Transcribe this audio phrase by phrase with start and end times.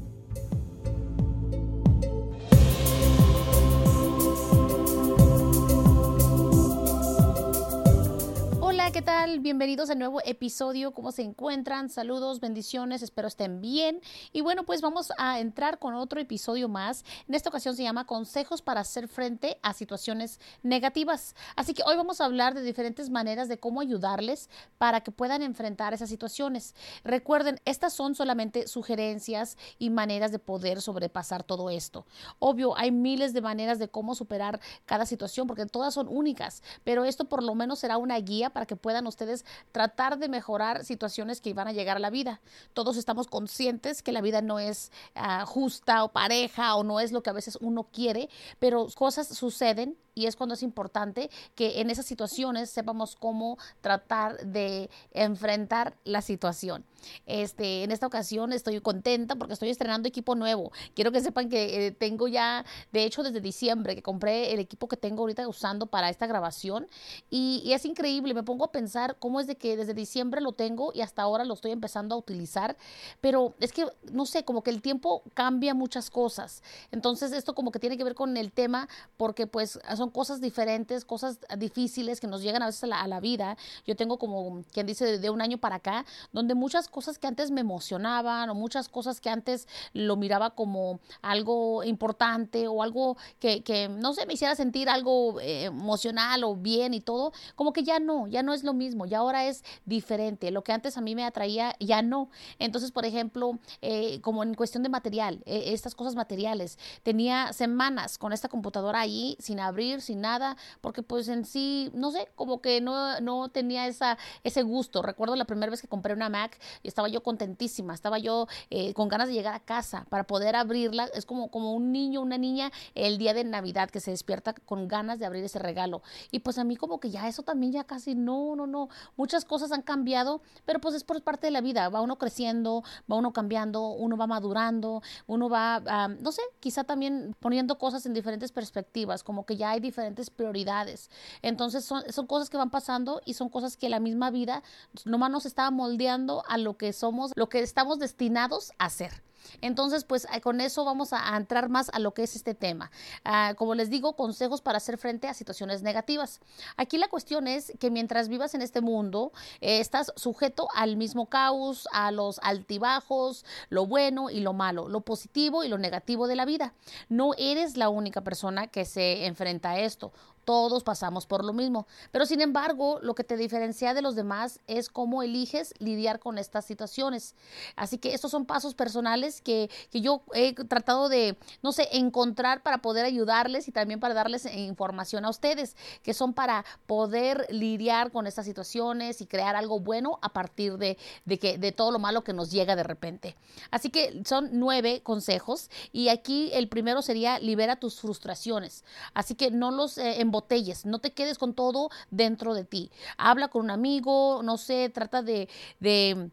[9.01, 9.41] ¿qué tal?
[9.41, 10.93] Bienvenidos a nuevo episodio.
[10.93, 11.89] ¿Cómo se encuentran?
[11.89, 14.03] Saludos, bendiciones, espero estén bien.
[14.31, 17.03] Y bueno, pues vamos a entrar con otro episodio más.
[17.27, 21.35] En esta ocasión se llama Consejos para hacer frente a situaciones negativas.
[21.57, 25.41] Así que hoy vamos a hablar de diferentes maneras de cómo ayudarles para que puedan
[25.41, 26.75] enfrentar esas situaciones.
[27.03, 32.05] Recuerden, estas son solamente sugerencias y maneras de poder sobrepasar todo esto.
[32.39, 37.07] Obvio, hay miles de maneras de cómo superar cada situación porque todas son únicas, pero
[37.07, 41.41] esto por lo menos será una guía para que puedan ustedes tratar de mejorar situaciones
[41.41, 42.41] que van a llegar a la vida.
[42.74, 47.12] Todos estamos conscientes que la vida no es ah, justa o pareja o no es
[47.12, 51.80] lo que a veces uno quiere, pero cosas suceden y es cuando es importante que
[51.80, 56.84] en esas situaciones sepamos cómo tratar de enfrentar la situación.
[57.27, 60.73] Este, en esta ocasión estoy contenta porque estoy estrenando equipo nuevo.
[60.95, 64.89] Quiero que sepan que eh, tengo ya, de hecho desde diciembre, que compré el equipo
[64.89, 66.87] que tengo ahorita usando para esta grabación
[67.31, 70.53] y, y es increíble, me pongo a pensar cómo es de que desde diciembre lo
[70.53, 72.77] tengo y hasta ahora lo estoy empezando a utilizar,
[73.20, 76.62] pero es que, no sé, como que el tiempo cambia muchas cosas.
[76.91, 81.05] Entonces esto como que tiene que ver con el tema porque pues son cosas diferentes,
[81.05, 83.57] cosas difíciles que nos llegan a veces a la, vida.
[83.87, 87.50] Yo tengo como quien dice de un año para acá, donde muchas cosas que antes
[87.50, 93.62] me emocionaban o muchas cosas que antes lo miraba como algo importante o algo que,
[93.62, 97.83] que no sé, me hiciera sentir algo eh, emocional o bien y todo, como que
[97.83, 100.50] ya no, ya no es lo mismo, ya ahora es diferente.
[100.50, 102.30] Lo que antes a mí me atraía, ya no.
[102.58, 108.18] Entonces, por ejemplo, eh, como en cuestión de material, eh, estas cosas materiales, tenía semanas
[108.18, 112.61] con esta computadora ahí sin abrir sin nada, porque pues en sí, no sé, como
[112.61, 115.02] que no, no tenía esa, ese gusto.
[115.02, 118.95] Recuerdo la primera vez que compré una Mac y estaba yo contentísima, estaba yo eh,
[118.95, 121.08] con ganas de llegar a casa para poder abrirla.
[121.14, 124.89] Es como, como un niño, una niña el día de Navidad que se despierta con
[124.89, 126.02] ganas de abrir ese regalo.
[126.30, 128.88] Y pues a mí como que ya eso también ya casi no, no, no.
[129.17, 131.88] Muchas cosas han cambiado, pero pues es por parte de la vida.
[131.88, 137.35] Va uno creciendo, va uno cambiando, uno va madurando, uno va, no sé, quizá también
[137.41, 141.11] poniendo cosas en diferentes perspectivas, como que ya hay diferentes prioridades.
[141.43, 144.62] Entonces son, son cosas que van pasando y son cosas que la misma vida
[145.05, 149.23] nomás nos está moldeando a lo que somos, lo que estamos destinados a ser.
[149.61, 152.91] Entonces, pues con eso vamos a, entrar más a lo que es este tema.
[153.25, 156.41] Ah, como les digo, consejos para hacer frente a situaciones negativas.
[156.76, 161.26] Aquí la cuestión es que mientras vivas en este mundo, eh, estás sujeto al mismo
[161.26, 166.37] caos, a los altibajos, lo bueno y lo malo, lo positivo y lo negativo de
[166.37, 166.75] la vida.
[167.09, 170.12] No eres la única persona que se enfrenta a esto.
[170.50, 171.87] Todos pasamos por lo mismo.
[172.11, 176.38] Pero sin embargo, lo que te diferencia de los demás es cómo eliges lidiar con
[176.38, 177.37] estas situaciones.
[177.76, 182.64] Así que estos son pasos personales que, que yo he tratado de, no sé, encontrar
[182.64, 188.11] para poder ayudarles y también para darles información a ustedes, que son para poder lidiar
[188.11, 192.00] con estas situaciones y crear algo bueno a partir de, de, que, de todo lo
[192.00, 193.37] malo que nos llega de repente.
[193.70, 198.82] Así que son nueve consejos y aquí el primero sería libera tus frustraciones.
[199.14, 202.90] Así que no los eh, botellas, no te quedes con todo dentro de ti.
[203.19, 205.49] Habla con un amigo, no sé, trata de,
[205.81, 206.31] de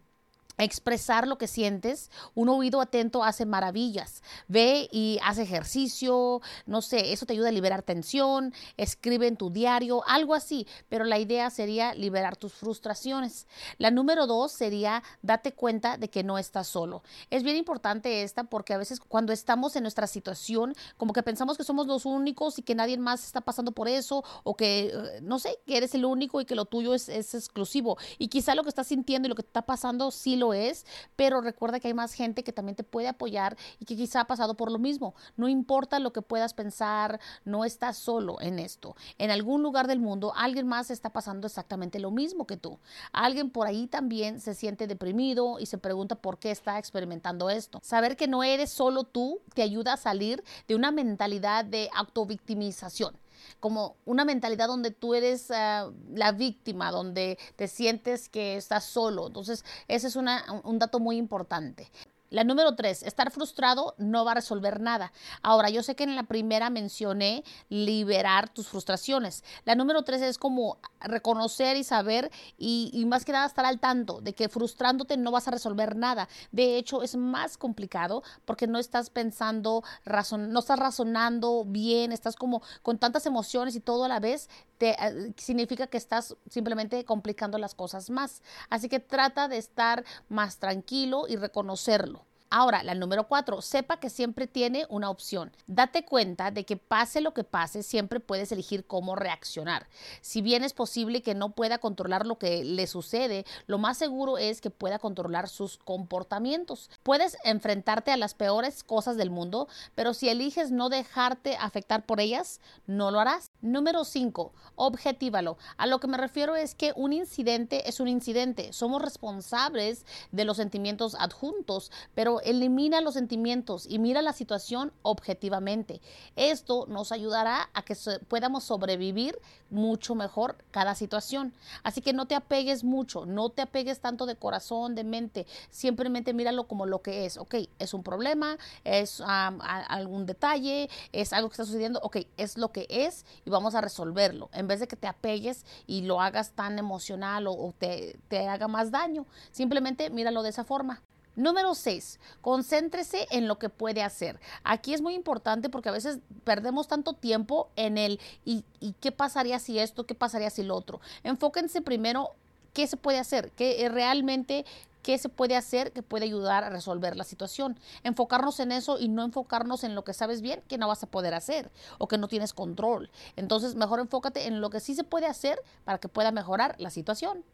[0.58, 4.24] expresar lo que sientes, un oído atento hace maravillas.
[4.48, 9.52] Ve y hace ejercicio, no sé, eso te ayuda a liberar tensión, escribe en tu
[9.52, 13.48] diario, algo así, pero la idea sería liberar tus frustraciones.
[13.78, 17.04] La número dos sería date cuenta de que no estás solo.
[17.30, 21.58] Es bien importante esta porque a veces cuando estamos en nuestra situación, como que pensamos
[21.58, 25.20] que somos los únicos y que nadie más está pasando por eso, o que, eh,
[25.22, 27.98] no sé, que eres el único y que lo tuyo es, es exclusivo.
[28.18, 30.86] Y quizá lo que estás sintiendo y lo que te está pasando sí lo es,
[31.16, 34.28] pero recuerda que hay más gente que también te puede apoyar y que quizá ha
[34.28, 35.16] pasado por lo mismo.
[35.36, 38.96] No importa lo que puedas pensar, no estás solo en esto.
[39.18, 42.80] En algún lugar del mundo alguien más está pasando exactamente lo mismo que tú.
[43.12, 47.80] Alguien por ahí también se siente deprimido y se pregunta por qué está experimentando esto.
[47.84, 53.18] Saber que no eres solo tú te ayuda a salir de una mentalidad de autovictimización
[53.60, 59.28] como una mentalidad donde tú eres uh, la víctima, donde te sientes que estás solo.
[59.28, 61.92] Entonces, ese es un dato muy importante.
[62.30, 65.14] La número tres, estar frustrado no va a resolver nada.
[65.42, 69.46] Ahora, yo sé que en la primera mencioné liberar tus frustraciones.
[69.64, 74.22] La número tres es como reconocer y saber y, más que nada estar al tanto
[74.22, 76.28] de que frustrándote no vas a resolver nada.
[76.52, 82.62] De hecho, es más complicado porque no estás pensando, no estás razonando bien, estás como
[82.82, 87.58] con tantas emociones y todo a la vez, te, eh, significa que estás simplemente complicando
[87.58, 88.42] las cosas más.
[88.70, 92.27] Así que trata de estar más tranquilo y reconocerlo.
[92.50, 95.52] Ahora, la número cuatro, sepa que siempre tiene una opción.
[95.68, 99.88] Date cuenta de que pase lo que pase, siempre puedes elegir cómo reaccionar.
[100.22, 104.38] Si bien es posible que no pueda controlar lo que le sucede, lo más seguro
[104.38, 106.90] es que pueda controlar sus comportamientos.
[107.04, 112.22] Puedes enfrentarte a las peores cosas del mundo, pero si eliges no dejarte afectar por
[112.22, 113.47] ellas, no lo harás.
[113.62, 115.58] Número cinco, objetívalo.
[115.78, 118.72] A lo que me refiero es que un incidente es un incidente.
[118.72, 126.02] Somos responsables de los sentimientos adjuntos, pero elimina los sentimientos y mira la situación objetivamente.
[126.36, 127.96] Esto nos ayudará a que
[128.28, 129.40] podamos sobrevivir
[129.72, 131.52] mucho mejor cada situación.
[131.82, 136.32] Así que no te apegues mucho, no te apegues tanto de corazón, de mente, simplemente
[136.32, 137.38] míralo como lo que es.
[137.38, 142.72] Ok, es un problema, es algún detalle, es algo que está sucediendo, ok, es lo
[142.72, 144.50] que es y vamos a resolverlo.
[144.52, 148.68] En vez de que te apegues y lo hagas tan emocional o, te, te haga
[148.68, 151.02] más daño, simplemente míralo de esa forma.
[151.38, 154.38] Número 6, concéntrese en lo que puede hacer.
[154.66, 159.14] Aquí es muy importante porque a veces perdemos tanto tiempo en el y, y qué
[159.14, 161.00] pasaría si esto, qué pasaría si lo otro.
[161.24, 162.32] Enfóquense primero
[162.74, 164.66] qué se puede hacer, qué realmente
[165.08, 167.80] qué se puede hacer que puede ayudar a resolver la situación.
[168.04, 171.08] Enfocarnos en eso y no enfocarnos en lo que sabes bien que no vas a
[171.08, 173.10] poder hacer o que no tienes control.
[173.38, 176.90] Entonces, mejor enfócate en lo que sí se puede hacer para que pueda mejorar la
[176.90, 177.46] situación.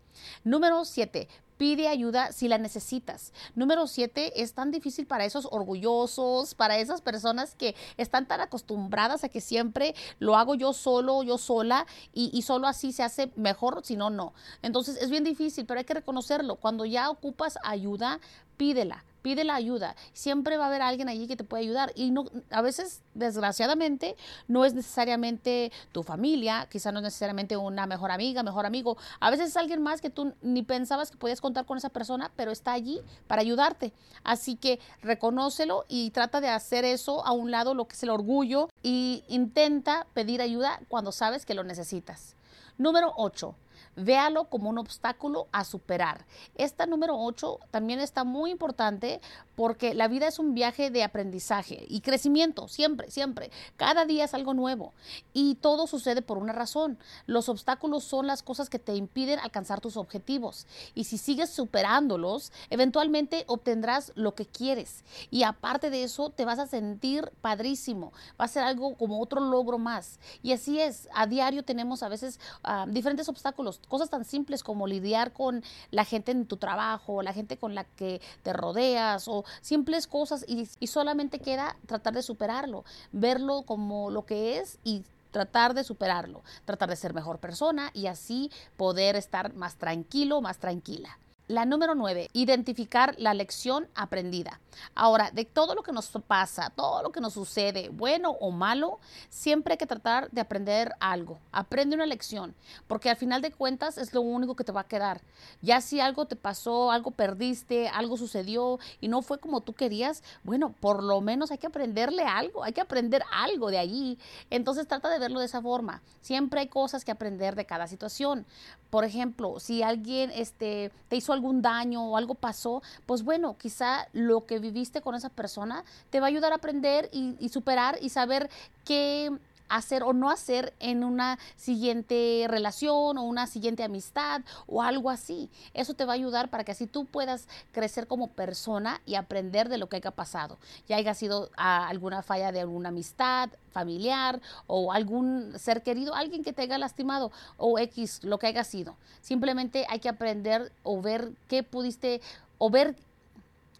[0.43, 1.27] Número 7.
[1.57, 3.31] Pide ayuda si la necesitas.
[3.55, 4.41] Número 7.
[4.41, 9.39] Es tan difícil para esos orgullosos, para esas personas que están tan acostumbradas a que
[9.39, 13.95] siempre lo hago yo solo, yo sola, y, y solo así se hace mejor, si
[13.95, 14.33] no, no.
[14.61, 16.55] Entonces es bien difícil, pero hay que reconocerlo.
[16.55, 18.19] Cuando ya ocupas ayuda,
[18.57, 19.95] pídela pide la ayuda.
[20.13, 21.91] Siempre va a haber alguien allí que te puede ayudar.
[21.95, 24.15] Y no, a veces, desgraciadamente,
[24.47, 28.97] no es necesariamente tu familia, quizá no es necesariamente una mejor amiga, mejor amigo.
[29.19, 32.31] A veces es alguien más que tú ni pensabas que podías contar con esa persona,
[32.35, 33.93] pero está allí para ayudarte.
[34.23, 38.09] Así que reconócelo y trata de hacer eso a un lado, lo que es el
[38.09, 42.35] orgullo, y intenta pedir ayuda cuando sabes que lo necesitas.
[42.77, 43.55] Número 8
[43.95, 46.25] véalo como un obstáculo a superar.
[46.55, 49.21] Esta número 8 también está muy importante
[49.55, 53.51] porque la vida es un viaje de aprendizaje y crecimiento, siempre, siempre.
[53.77, 54.93] Cada día es algo nuevo
[55.33, 56.97] y todo sucede por una razón.
[57.25, 62.51] Los obstáculos son las cosas que te impiden alcanzar tus objetivos y si sigues superándolos,
[62.69, 68.45] eventualmente obtendrás lo que quieres y aparte de eso te vas a sentir padrísimo, va
[68.45, 70.19] a ser algo como otro logro más.
[70.41, 74.87] Y así es, a diario tenemos a veces ah, diferentes obstáculos, cosas tan simples como
[74.87, 79.42] lidiar con la gente en tu trabajo, la gente con la que te rodeas o
[79.61, 85.03] simples cosas y, y solamente queda tratar de superarlo, verlo como lo que es y
[85.31, 90.59] tratar de superarlo, tratar de ser mejor persona y así poder estar más tranquilo, más
[90.59, 91.17] tranquila.
[91.53, 94.59] La número nueve, identificar la lección aprendida.
[94.95, 98.97] Ahora, de todo lo que nos pasa, todo lo que nos sucede, bueno o malo,
[99.29, 101.37] siempre hay que tratar de aprender algo.
[101.51, 102.55] Aprende una lección,
[102.87, 105.21] porque al final de cuentas es lo único que te va a quedar.
[105.61, 110.23] Ya si algo te pasó, algo perdiste, algo sucedió y no fue como tú querías,
[110.41, 114.17] bueno, por lo menos hay que aprenderle algo, hay que aprender algo de allí.
[114.49, 116.01] Entonces trata de verlo de esa forma.
[116.21, 118.47] Siempre hay cosas que aprender de cada situación.
[118.89, 124.07] Por ejemplo, si alguien este, te hizo algún daño o algo pasó, pues bueno, quizá
[124.13, 127.97] lo que viviste con esa persona te va a ayudar a aprender y, y superar
[128.01, 128.49] y saber
[128.85, 129.29] qué
[129.77, 135.49] hacer o no hacer en una siguiente relación o una siguiente amistad o algo así.
[135.73, 139.69] Eso te va a ayudar para que así tú puedas crecer como persona y aprender
[139.69, 140.57] de lo que haya pasado.
[140.87, 146.43] Ya haya sido ah, alguna falla de alguna amistad familiar o algún ser querido, alguien
[146.43, 148.95] que te haya lastimado o X, lo que haya sido.
[149.21, 152.21] Simplemente hay que aprender o ver qué pudiste
[152.59, 152.95] o ver,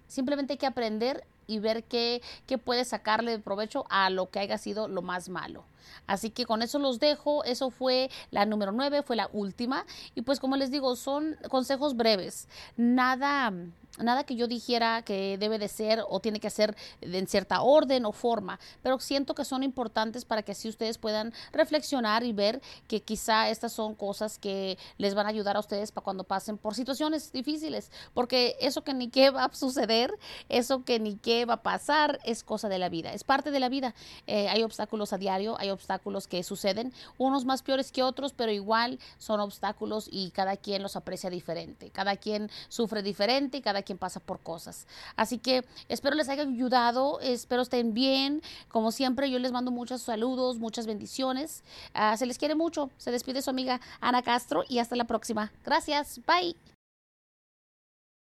[0.08, 4.40] simplemente hay que aprender y ver qué, qué puedes sacarle de provecho a lo que
[4.40, 5.64] haya sido lo más malo.
[6.08, 7.44] Así que con eso los dejo.
[7.44, 9.86] Eso fue la número nueve, fue la última.
[10.16, 12.48] Y pues como les digo, son consejos breves.
[12.78, 13.52] Nada
[14.00, 18.06] nada que yo dijera que debe de ser o tiene que ser en cierta orden
[18.06, 22.62] o forma, pero siento que son importantes para que así ustedes puedan reflexionar y ver
[22.88, 26.58] que quizá estas son cosas que les van a ayudar a ustedes para cuando pasen
[26.58, 30.18] por situaciones difíciles, porque eso que ni qué va a suceder,
[30.50, 33.60] eso que ni qué va a pasar es cosa de la vida, es parte de
[33.60, 33.94] la vida.
[34.28, 38.52] Eh, hay obstáculos a diario, hay obstáculos que suceden, unos más peores que otros, pero
[38.52, 43.84] igual son obstáculos y cada quien los aprecia diferente, cada quien sufre diferente y cada
[43.84, 44.88] quien pasa por cosas.
[45.16, 48.42] Así que espero les haya ayudado, espero estén bien.
[48.70, 51.64] Como siempre, yo les mando muchos saludos, muchas bendiciones.
[51.94, 52.90] Ah, se les quiere mucho.
[52.98, 55.52] Se despide su amiga Ana Castro y hasta la próxima.
[55.64, 56.20] Gracias.
[56.26, 56.73] Bye.